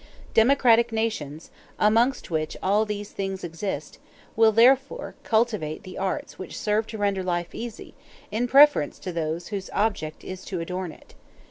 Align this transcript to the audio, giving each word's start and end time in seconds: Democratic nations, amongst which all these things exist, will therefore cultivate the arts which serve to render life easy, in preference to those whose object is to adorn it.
Democratic 0.33 0.91
nations, 0.91 1.51
amongst 1.77 2.31
which 2.31 2.57
all 2.63 2.85
these 2.87 3.11
things 3.11 3.43
exist, 3.43 3.99
will 4.35 4.51
therefore 4.51 5.13
cultivate 5.21 5.83
the 5.83 5.95
arts 5.95 6.39
which 6.39 6.57
serve 6.57 6.87
to 6.87 6.97
render 6.97 7.21
life 7.21 7.53
easy, 7.53 7.93
in 8.31 8.47
preference 8.47 8.97
to 8.97 9.11
those 9.13 9.49
whose 9.49 9.69
object 9.73 10.23
is 10.23 10.43
to 10.43 10.59
adorn 10.59 10.91
it. 10.91 11.13